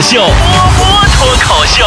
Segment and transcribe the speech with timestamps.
[0.00, 1.84] 口秀，波波脱口秀。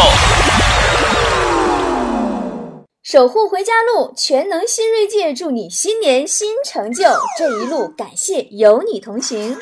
[3.01, 7.03] 守护回家路，全能新锐界，祝你新年新成就。
[7.39, 9.57] 这一路感谢有你同行。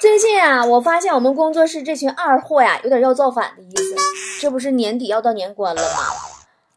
[0.00, 3.94] 最近啊，我发现我们工作室这群二货呀，有点要造反的意思。
[4.40, 5.98] 这不是年底要到年关了吗？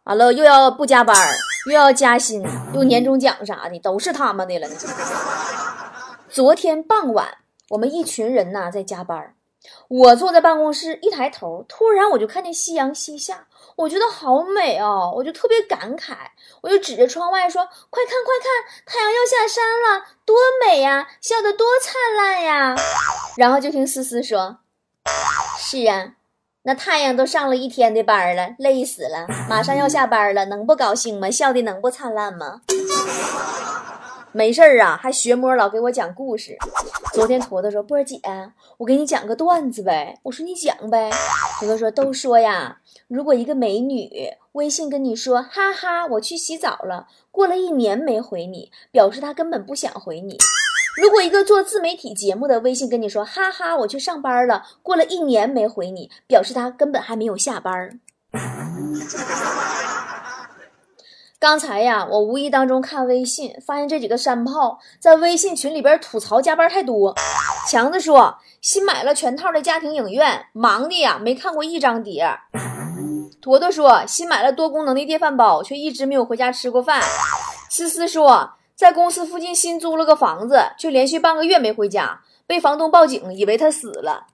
[0.04, 1.16] 完了又要不加班，
[1.68, 4.68] 又要加薪，又年终奖啥的，都是他们的了。
[6.36, 7.38] 昨天傍晚，
[7.70, 9.34] 我们一群人呐在加班。
[9.88, 16.14] 我坐在办公室，一抬头，突然我就看见夕阳西下，我觉得好美哦，我就特别感慨，
[16.60, 20.36] 我就指着窗外说：“快看，快看，太阳要下山了，多
[20.66, 22.76] 美呀，笑得多灿烂呀！”
[23.40, 24.58] 然后就听思思说
[25.58, 26.16] ：“是啊，
[26.64, 31.32] 那太阳都上了一天的班了，累死了，马上要下班了，能不高兴吗？
[31.32, 32.60] 笑的能不灿烂吗？”
[34.36, 36.58] 没事儿啊，还学摸老给我讲故事。
[37.14, 38.20] 昨天坨坨说：“波儿姐，
[38.78, 41.10] 我给你讲个段子呗。”我说：“你讲呗。”
[41.58, 44.12] 坨坨说：“都说呀，如果一个美女
[44.52, 50.36] 微信跟你说，哈哈，我去洗澡了，过了一年没回你，表示她根本不想回你；
[51.02, 58.02] 如果一个做自媒体节目的微信跟你说，哈哈，我去上班了，过了一年没回你，表示他根本还没有下班。”
[61.46, 67.14] 刚才呀，我无意当中看微信，发现这几个山炮在微信群里边吐槽加班太多。
[67.70, 72.28] 强子说新买了全套的家庭影院，忙的呀没看过一张碟。
[73.40, 77.00] 坨坨说新买了多功能的电饭煲，却一直没有回家吃过饭。
[77.70, 84.26] 思思说在公司附近新租了个房子，却连续半个月没回家，被房东报警，以为他死了。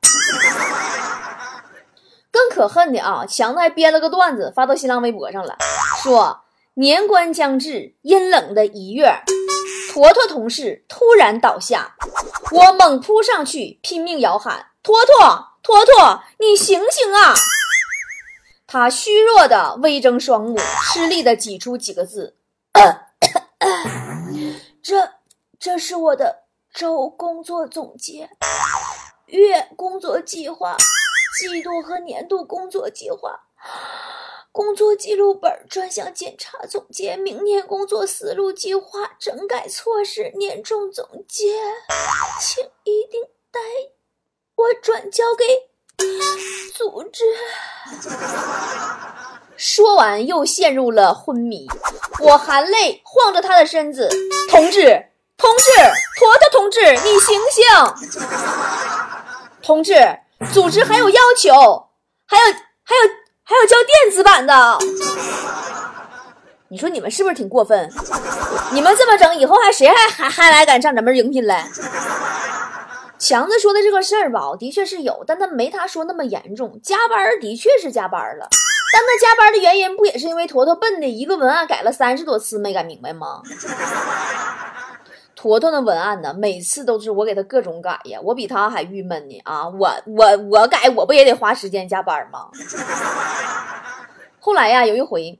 [2.31, 5.57] 更可恨的啊，强子还编了个段子发到新浪微博上了，
[6.01, 6.39] 说。
[6.75, 9.13] 年关将至，阴冷的一月，
[9.91, 11.97] 坨坨同事突然倒下，
[12.53, 17.33] 我猛扑上去，拼命摇喊：“坨坨，坨坨，你醒醒啊！”
[18.65, 20.57] 他虚弱的微睁双目，
[20.93, 22.37] 吃力的挤出几个字
[24.81, 25.11] ：“这，
[25.59, 26.43] 这是我的
[26.73, 28.29] 周工作总结，
[29.25, 30.77] 月工作计划，
[31.37, 33.37] 季度和年度工作计划。”
[34.53, 41.53] 工作记录本专项检查总结，明年工作思路计划整改措施年终总结，
[42.41, 43.61] 请一定带
[44.55, 45.45] 我转交给
[46.73, 47.23] 组织。
[49.55, 51.65] 说完又陷入了昏迷，
[52.19, 54.09] 我含泪晃着他的身子，
[54.49, 55.05] 同志，
[55.37, 55.71] 同志，
[56.17, 57.63] 坨坨同志，你醒醒！
[59.61, 59.93] 同志，
[60.51, 61.53] 组织还有要求，
[62.25, 62.43] 还有
[63.61, 63.63] 有。
[63.63, 64.79] 还有交电子版的，
[66.69, 67.87] 你说你们是不是挺过分？
[68.71, 71.69] 你们这么整，以后还谁还还还来敢上咱们应聘来？
[73.19, 76.79] 强子说的这个事儿吧，的确是有，但他没他说那么严重。
[76.81, 78.47] 加班的确是加班了，
[78.91, 83.43] 但他加班的原因不也是因为坨坨笨的一个文案改了三十多次没改明白吗？
[85.41, 89.67] 坨坨的文案呢，每次都是我给他各种改呀，我比他还郁闷呢啊！
[89.69, 92.51] 我我我改，我不也得花时间加班吗？
[94.39, 95.39] 后来呀，有一回，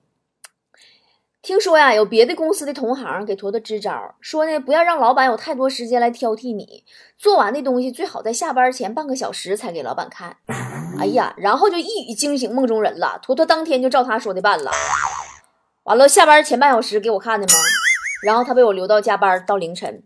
[1.44, 6.84] 听说呀，有别的公司的同行给坨坨支招，说呢，不要让老板有太多时间来挑剔你，
[7.20, 10.38] 做完的东西最好在下班前半个小时才给老板看。
[11.00, 14.72] 哎呀，然后就一语惊醒梦中人了，坨坨当天就照他说的办了，
[15.84, 17.54] 完了下班前半小时给我看的吗？
[18.24, 20.04] 然后他被我留到加班到凌晨。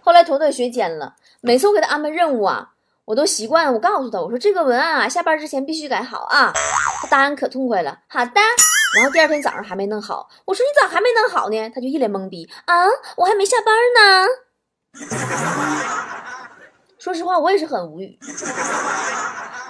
[0.00, 2.70] 后来坨坨学尖了，每次我给他安排任务啊，
[3.04, 6.52] 我都习惯我告诉他，我说这个文案啊，下班之前必须改好啊。
[7.00, 8.32] 他答应可痛快了，好的。
[8.96, 11.70] 然后第二天早上还没弄好，我说你咋还没弄好呢？
[11.70, 12.84] 他就一脸懵逼啊，
[13.16, 14.26] 我还没下班呢。
[16.98, 18.18] 说实话，我也是很无语。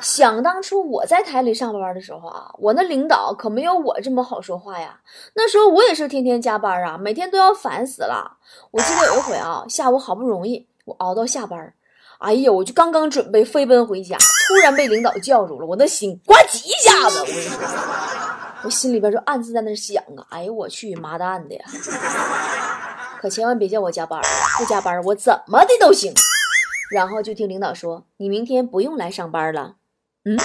[0.02, 5.00] 想当初我在台里上班的时候啊，我那领导可没有我这么好说话呀。
[5.34, 8.38] 那时候我也是天天加班啊，每天都要烦死了。
[8.72, 11.72] 我记得有一回啊，下午好不容易我熬到下班，
[12.18, 14.16] 哎呀，我就刚刚准备飞奔回家，
[14.48, 17.58] 突然被领导叫住了，我那心呱唧一下子，我跟你说，
[18.64, 21.64] 我心里边就暗自在那想啊，哎呦我去妈蛋的呀！
[23.20, 24.20] 可千万别叫我加班，
[24.58, 26.12] 不加班我怎么的都行。
[26.90, 29.76] 然后就听领导说：“你明天不用来上班了。”
[30.24, 30.38] 嗯，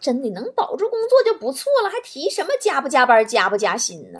[0.00, 4.18] 真的能保住工作就不错了，还提什么加不加班、加不加薪呢？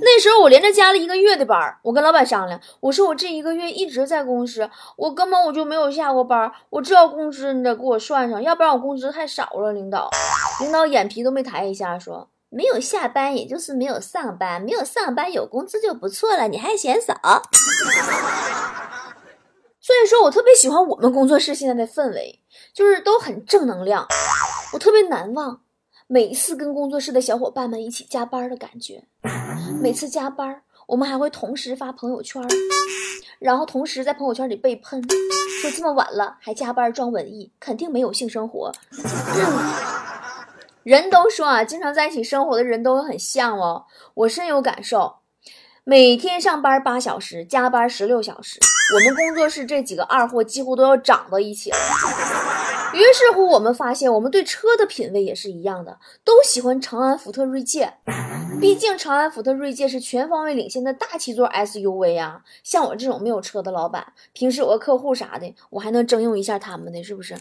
[0.00, 9.72] 那时候我连着加了一个月的班，我跟老板商量，我说我这一个月一直在公司，我根本我就没有下过班，我知道工资你得给我算上，要不然我工资太少了。
[9.72, 10.10] 领导，
[10.60, 17.14] 领导眼皮都没抬一下，说：“没有下班，也就是没有上班，没有上班有工资就不错了，你还嫌少。
[19.86, 22.40] 所以说我特别喜欢我们工作室现在的氛围，
[22.74, 24.04] 就是都很正能量，
[24.72, 25.60] 我特别难忘
[26.08, 29.04] 每一次跟工作室的小伙伴们一起加班的感觉。
[29.80, 32.42] 每次加班，我们还会同时发朋友圈，
[33.38, 35.00] 然后同时在朋友圈里被喷，
[35.62, 38.72] 说这么晚了还加班装文艺，肯定没有性生活。
[40.82, 43.84] 人都说啊，经常在一起生活的人都很像哦。
[44.14, 45.18] 我深有感受，
[45.88, 48.58] 每天上班八小时，加班十六小时，
[48.92, 51.76] 我们工作室这几个二货几乎都要长到一起了。
[52.92, 57.94] 于是乎，我们发现我们对车的品味也是一样的，都喜欢长安福特锐界。
[58.60, 62.40] 毕竟长安福特锐界是全方位领先的大七座 SUV 啊。
[62.64, 67.36] 像我这种没有车的老板，平时有个客户啥的，我还能征用一下他们的，是不是？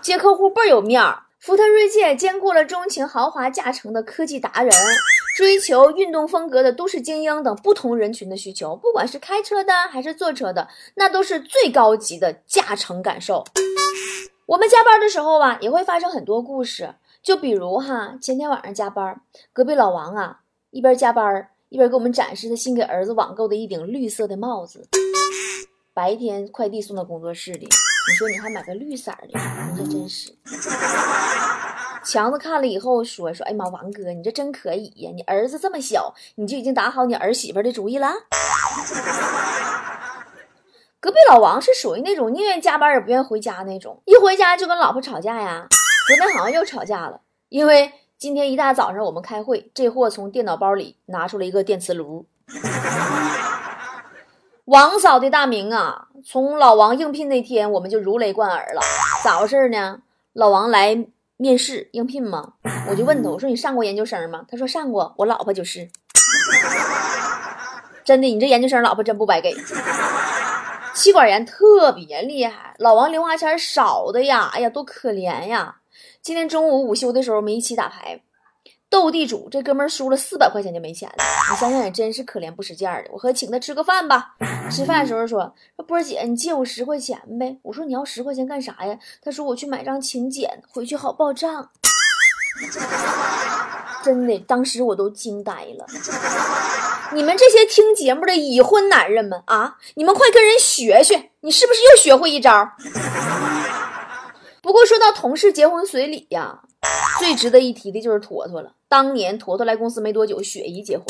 [0.00, 1.24] 接客户倍儿有面儿。
[1.40, 4.70] 福特锐界兼顾了钟情豪华驾乘的科技达人，
[5.40, 8.76] 追求运动风格的都市精英等不同人群的需求。
[8.76, 13.42] 不管是开车的还是坐车的，那都是最高级的驾乘感受。
[14.44, 16.94] 我们加班的时候啊，也会发生很多故事。
[17.22, 19.18] 就比如哈，前天晚上加班，
[19.54, 20.40] 隔壁老王啊，
[20.72, 24.86] 一边加班一边给我们展示他新给儿子网购的一顶绿色的帽子。
[25.94, 29.28] 白天快递送到工作室里，你说你还买个绿色的，
[29.72, 30.34] 你这真是。
[32.02, 35.10] 强子看了以后说说，哎妈，王哥，你这真可以呀！
[35.14, 38.12] 你儿子这么小，你就已经打好你儿媳妇的主意了。
[40.98, 45.66] 隔壁老王是属于那种宁愿加班也不愿回家那种，一回家就跟老婆吵架呀。
[46.08, 52.26] 昨天好像又吵架了，因为今天一大早上我们开会，这货从电脑包里拿出了一个电磁炉。
[54.64, 58.80] 王嫂的大名啊，从老王应聘那天我们就如雷贯耳了。
[59.22, 60.00] 咋回事呢？
[60.32, 61.06] 老王来
[61.40, 62.52] 面试应聘吗？
[62.86, 64.44] 我就问他，我说你上过研究生吗？
[64.46, 65.88] 他说上过，我老婆就是。
[68.04, 69.56] 真的，你这研究生老婆真不白给。
[70.92, 75.76] 气管炎特别厉害，老王零花钱少的呀，哎呀，多可怜呀！
[76.20, 78.20] 今天中午午休的时候，我们一起打牌。
[78.90, 81.14] 斗地主，这哥们输了四百块钱就没钱了。
[81.50, 83.10] 你想想也真是可怜不识件的。
[83.12, 84.34] 我和请他吃个饭吧。
[84.68, 91.70] 吃饭的时候说：“说波姐，你借我十块钱呗。”我说：“你要十块钱干啥呀？”他说：“我去买张请柬，回去好报账。
[94.02, 95.86] ”真的，当时我都惊呆了。
[97.12, 102.68] 你们这些听节目的已婚男人们啊，你们快跟人学学，你是不是又学会一招？
[104.60, 106.60] 不过说到同事结婚随礼呀。
[107.18, 108.72] 最值得一提的就是坨坨了。
[108.90, 111.06] 当年坨坨来公司没多久，雪姨结婚，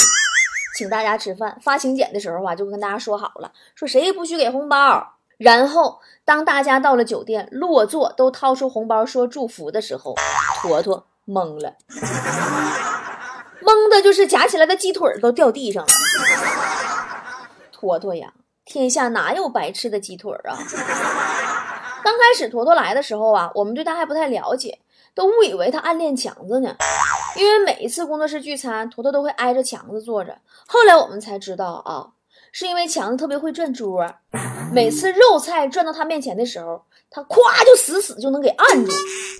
[0.76, 5.14] 请大家吃饭，发请柬的时候啊，就跟大家说好了，说谁也不许给红包。
[5.38, 10.14] 然后当大家到了酒店落座，都掏出红包说祝福的时候，
[10.60, 11.72] 坨坨懵了，
[13.62, 15.88] 懵的就是夹起来的鸡腿都掉地上了。
[17.72, 18.34] 坨坨呀，
[18.66, 20.52] 天下哪有白吃的鸡腿啊？
[22.04, 24.80] 刚开始坨坨来的时候啊，我们对他还不太了解。
[25.12, 26.76] 都误以为他暗恋强子呢，
[27.36, 30.36] 因为每一次工作室聚餐，坨坨都会挨着强子坐着。
[30.66, 32.08] 后来我们才知道啊，
[32.52, 34.04] 是因为强子特别会转桌，
[34.72, 38.92] 每次肉菜转到他面前的时候，他咵就死死就能给按住，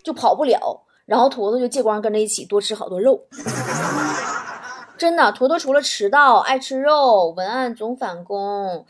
[0.04, 0.82] 就跑不了。
[1.04, 3.20] 然后坨坨就借光跟着一起多吃好多肉。
[4.96, 8.84] 真的，坨坨除了迟到、爱吃肉、文案总返工，呃，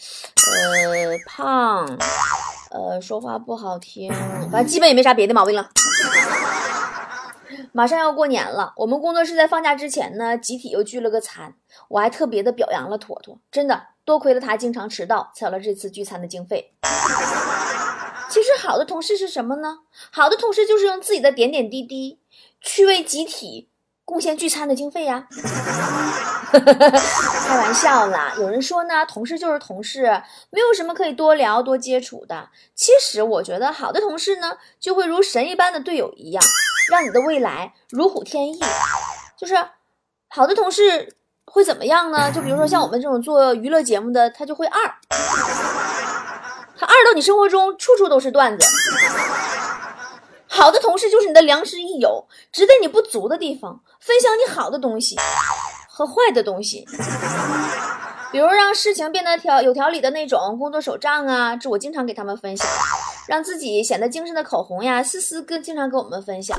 [1.24, 1.86] 胖，
[2.72, 4.12] 呃，说话不好听，
[4.50, 5.70] 反正基本也没啥别的毛病了。
[7.72, 11.54] 马上要过年了，我们工作室在放假之前呢，集体又聚了个餐。
[11.88, 16.72] 我还特别的表扬了坨坨，真的多亏了他经常迟到，才有了这次聚餐的经费。
[18.28, 19.78] 其实好的同事是什么呢？
[20.10, 22.18] 好的同事就是用自己的点点滴滴
[22.60, 23.68] 去为集体
[24.04, 25.26] 贡献聚餐的经费呀。
[26.50, 32.48] 开玩笑啦，有人说呢，同事就是同事，没有什么可以多聊多接触的。
[32.74, 36.44] 其实我觉得好的同事呢，就会如神一般的队友一样。
[36.90, 38.58] 让你的未来如虎添翼，
[39.38, 39.54] 就是
[40.28, 42.32] 好的同事会怎么样呢？
[42.32, 44.94] 就比如说像我们这种做娱乐节目的，他就会二，
[46.76, 48.66] 他二到你生活中处处都是段子。
[50.48, 55.16] 好的同事就是你的良师益友，指点你不足的地方，分享你好的东西
[55.88, 56.84] 和坏的东西。
[58.32, 62.66] 比如让事情变得条有条理的那种工作手账啊，这我经常给他们分享。
[63.30, 66.58] 让自己显得精神的口红呀，思思更经常跟我们分享。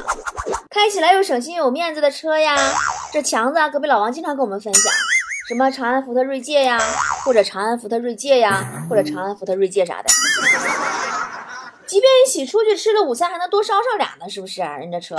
[0.70, 2.56] 开起来又省心又有面子的车呀，
[3.12, 4.84] 这强子啊，隔壁老王经常跟我们分享。
[5.50, 6.80] 什么长安福特锐界呀，
[7.26, 10.08] 或者长安福特锐界呀，或者长安福特锐界啥的。
[11.86, 14.78] 即便一起出去吃个午餐，还能多捎上俩呢，是不是啊？
[14.78, 15.18] 人家车。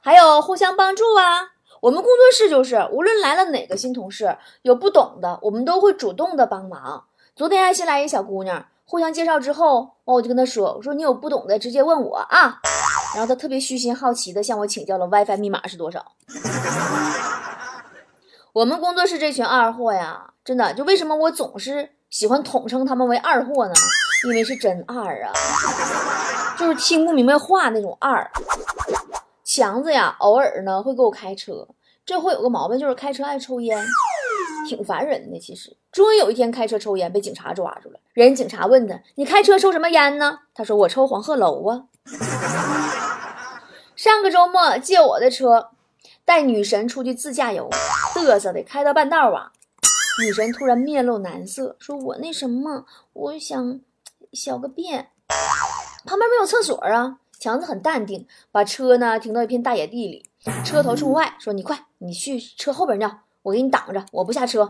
[0.00, 1.50] 还有互相帮助啊。
[1.82, 7.04] 我们工作室就是，无论来了哪个新同事，有不懂的，我们都会主动的帮忙。
[7.36, 12.60] 昨天还新来一小姑娘，互相介绍之后，我就跟他说：“我说你有不懂的直接问我啊。”
[13.16, 16.04] 然后他特别虚心好奇的向我请教了 WiFi 密码是多少。
[18.52, 23.74] 我们工作室这群二货呀，真的就为什么我总是喜欢统称他们为二货呢？
[24.24, 25.32] 因为是真二啊，
[26.58, 28.30] 就是听不明白话那种二。
[29.44, 31.66] 强子呀，偶尔呢会给我开车，
[32.06, 33.84] 这货有个毛病就是开车爱抽烟，
[34.64, 35.38] 挺烦人的。
[35.38, 41.84] 其实，终于有一天开车抽烟被警察抓住了，人警察问他：“你开车抽什么烟呢？”他说：“我抽黄鹤楼啊。
[43.94, 45.70] ”上个周末借我的车。
[46.26, 47.68] 带女神出去自驾游，
[48.14, 49.52] 嘚瑟的开到半道啊，
[50.22, 53.78] 女神突然面露难色，说我那什么，我想
[54.32, 55.10] 小个便，
[56.06, 57.18] 旁边没有厕所啊。
[57.38, 60.24] 强子很淡定，把车呢停到一片大野地里，
[60.64, 64.68] 车头冲外，说你快，你去车后边尿，我给你挡着，我不下车。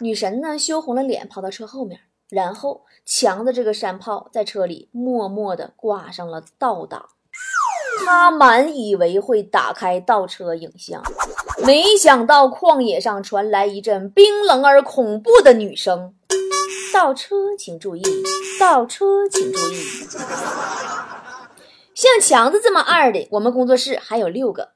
[0.00, 2.00] 女神呢羞红了脸，跑到车后面，
[2.30, 7.06] 然后强子这个山炮在车里默默的挂上了倒档。
[8.06, 11.02] 他满以为会打开倒车影像，
[11.66, 16.14] 没想到旷野上传来一阵冰冷而恐怖的女声
[16.94, 18.02] ：“倒车请注意，
[18.60, 19.82] 倒车请注意。”
[21.92, 24.70] 像强子这么二的，我们工作室还有六个。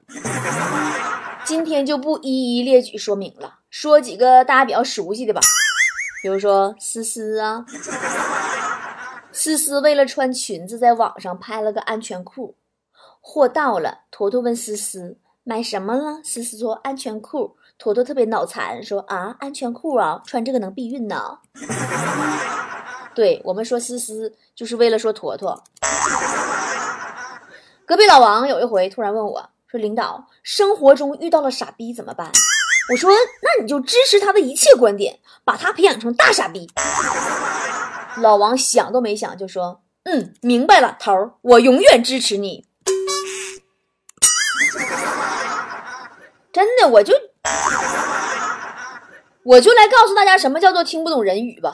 [1.45, 5.41] 今天就不一一列举说明了，说几个大家比较熟悉的吧，
[6.21, 7.65] 比如说思思啊，
[9.31, 12.55] 思思为了穿裙子，在网上拍了个安全裤。
[13.19, 16.21] 货到了，坨坨问思思买什么了？
[16.23, 17.57] 思思说安全裤。
[17.77, 21.39] 坨坨特别脑残，说啊，安全裤啊，穿这个能避孕呢。
[23.13, 25.61] 对我们说思思就是为了说坨坨。
[27.85, 32.31] 隔壁老王有一回突然问我说：“领导，生活中遇到了傻逼怎么办？”
[32.93, 33.09] 我说
[33.41, 36.69] ：“那你就支持他的一切观点，把他培养成大傻逼。”
[38.21, 42.67] 老王想都没想就说：“嗯，明白了，头儿，我永远支持你。”
[46.53, 47.15] 真的，我就
[49.43, 51.73] 我就来告诉大家什么叫做听不懂人语吧。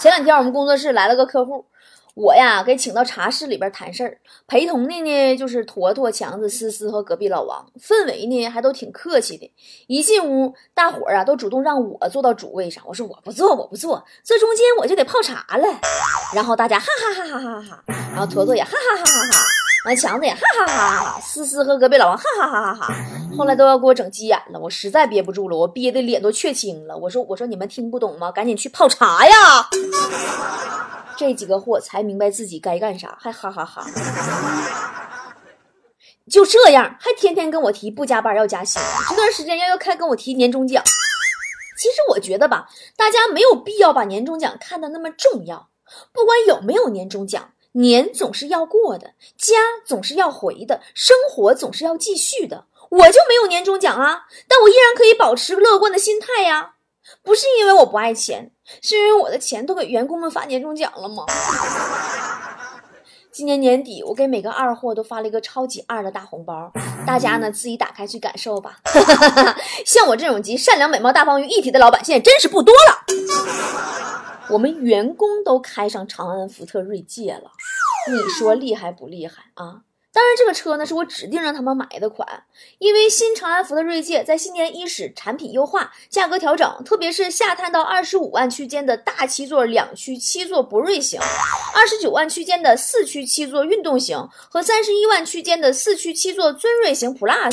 [0.00, 1.66] 前两天我们工作室来了个客户，
[2.14, 9.52] 我呀给请到茶室里边谈事儿，陪同的呢就是坨坨、强子、思思和隔壁老王，氛围呢还都挺客气的。
[9.88, 15.66] 一进屋，大伙儿啊都主动让我坐到主位上，我说我不坐，我不坐，坐中间我就得泡茶了。
[16.32, 19.44] 然后大家哈哈哈哈哈哈，然后坨坨也哈哈哈哈哈。
[19.84, 22.94] 完强子也哈哈哈哈哈，思思和隔壁老王哈哈哈哈哈，
[23.36, 26.96] 后来都要给我整急眼了，我实在憋不住了，我憋的脸都雀青了。
[26.96, 28.30] 我说我说你们听不懂吗？
[28.32, 29.68] 赶紧去泡茶呀！
[31.16, 33.86] 这几个货才明白自己该干啥，还哈哈哈。
[36.30, 40.82] 就这样，还天天跟我提不加班要加薪，这段时间要要开跟我提年终奖。
[41.76, 42.66] 其实我觉得吧，
[42.96, 45.68] 大家没有必要把年终奖看得那么重要，
[46.12, 47.50] 不管有没有年终奖。
[47.76, 52.66] 年总是要过的，家总是要回的，生活总是要继续的。
[52.88, 56.74] 我就没有年终奖啊，但我依然可以保持乐观的心态呀。
[57.22, 61.24] 不是因为我不爱钱，是因为我的钱都给员工们发年终奖了吗？
[63.30, 66.70] 今年年底，我给每个二货都发了一个超级二的大红包，
[67.04, 68.78] 大家呢自己打开去感受吧。
[69.84, 73.04] 像我这种集善良、美貌、大方于一体的老板，现在真是不多了。
[74.50, 77.50] 我们员工都开上长安福特锐界了，
[78.12, 79.80] 你说厉害不厉害啊？
[80.14, 82.44] 当然，这个车呢是我指定让他们买的款，
[82.78, 91.20] 因为新长安福特锐界在新年伊始产品优化、价格调整，特别是下探到二十五万区间的大七座两驱七座博瑞型，
[91.74, 94.16] 二十九万区间的四驱七座运动型
[94.48, 97.50] 和三十一万区间的四驱七座尊锐型 Plus。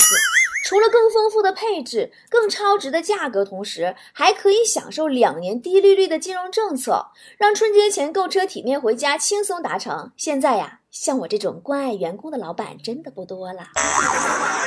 [0.64, 10.12] 除了更丰富的配置、更超值的价格，同时还可以享受两年低利率的金融政策，让春节前购车体面回家轻松达成。
[10.16, 13.64] 现在呀，像我这种关爱员工的老板真的不多了，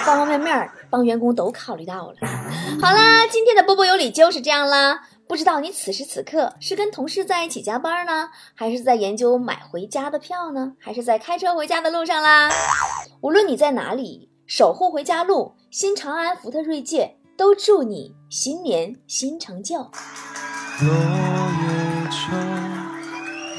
[0.04, 2.16] 方方面面帮员工都考虑到了。
[2.82, 5.00] 好啦，今天的波波有理就是这样啦。
[5.26, 12.50] 不知道你此时此刻是跟同事在一起加班呢，还是在研究买回家的票呢，还是在开车回家的路上啦？
[13.22, 14.33] 无论你在哪里。
[14.56, 19.78] 守护回家路，新长安福特锐界都祝你新年新成就。
[19.78, 19.88] 落
[21.58, 22.30] 叶秋，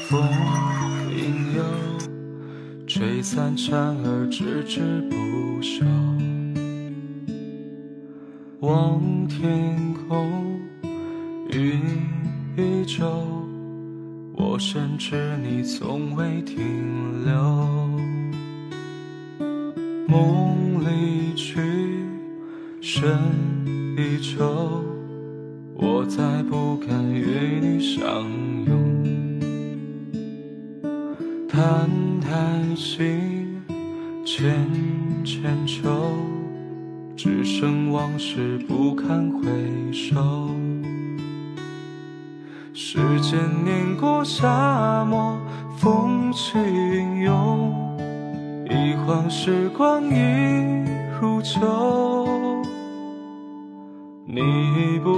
[0.08, 0.26] 风
[1.14, 1.62] 影悠，
[2.86, 5.84] 吹散蝉儿吱吱不休。
[8.60, 10.58] 望天空，
[11.50, 11.78] 云
[12.56, 13.04] 依旧，
[14.34, 17.34] 我深知你从未停留。
[20.08, 20.45] 梦，
[23.16, 24.84] 深一愁，
[25.74, 28.06] 我再不敢与你相
[28.66, 29.40] 拥。
[31.48, 31.88] 叹
[32.20, 33.46] 叹息，
[34.22, 34.54] 浅
[35.24, 36.12] 浅愁，
[37.16, 39.48] 只剩往事不堪回
[39.92, 40.50] 首。
[42.74, 45.38] 时间碾过沙漠，
[45.78, 47.98] 风起云涌，
[48.68, 50.84] 一晃时光已
[51.18, 52.05] 如旧。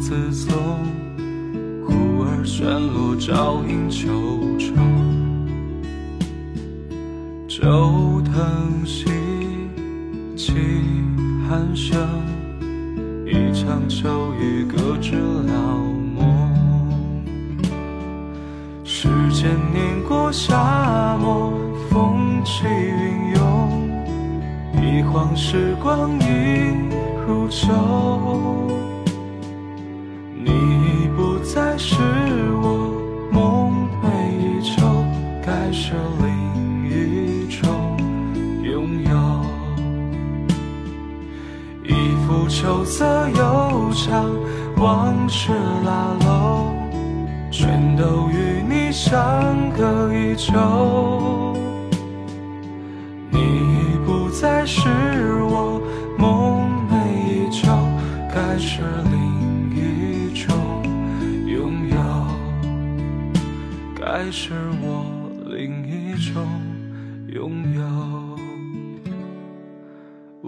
[0.00, 0.54] 自松。
[1.86, 4.08] 忽而旋落，照影秋
[4.58, 4.74] 愁。
[7.48, 9.04] 旧藤兮，
[10.36, 10.54] 泣
[11.48, 11.98] 寒声。
[13.26, 15.52] 一场秋雨，搁置了
[16.16, 16.50] 梦。
[18.82, 21.52] 时间碾过沙漠，
[21.88, 23.40] 风起云涌。
[24.82, 26.24] 一晃时光已
[27.26, 28.79] 如旧。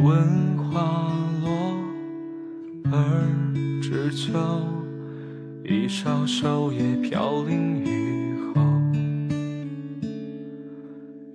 [0.02, 1.12] 闻花
[1.44, 1.78] 落，
[2.90, 4.32] 而知秋，
[5.64, 8.60] 一梢守夜飘零雨后。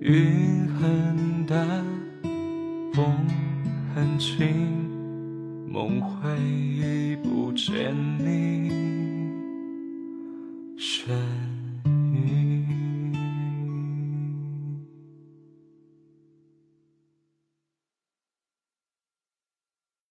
[0.00, 1.17] 云很